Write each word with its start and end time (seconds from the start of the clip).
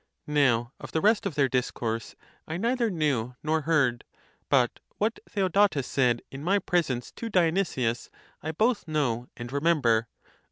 Now 0.25 0.73
of 0.79 0.93
the 0.93 0.99
rest 0.99 1.27
of 1.27 1.35
their 1.35 1.47
discourse 1.47 2.15
I 2.47 2.57
neither 2.57 2.89
knew 2.89 3.35
nor 3.43 3.61
heard; 3.69 4.03
but 4.49 4.79
what 4.97 5.19
Theodotes 5.29 5.85
said 5.85 6.23
in 6.31 6.43
my 6.43 6.57
presence 6.57 7.11
to 7.11 7.29
Dionysius, 7.29 8.09
I 8.41 8.51
both 8.51 8.87
know 8.87 9.27
and 9.37 9.51
remember. 9.53 10.07